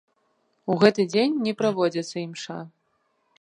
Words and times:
У 0.73 0.77
гэты 0.83 1.05
дзень 1.11 1.35
не 1.49 1.53
праводзіцца 1.59 2.15
імша. 2.25 2.59